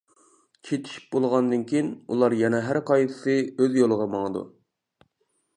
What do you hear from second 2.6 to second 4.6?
ھەرقايسىسى ئۆز يولىغا ماڭىدۇ.